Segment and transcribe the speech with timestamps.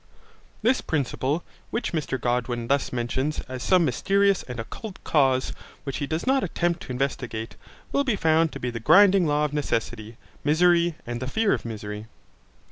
[0.63, 5.97] This principle, which Mr Godwin thus mentions as some mysterious and occult cause and which
[5.97, 7.55] he does not attempt to investigate,
[7.91, 11.65] will be found to be the grinding law of necessity, misery, and the fear of
[11.65, 12.07] misery.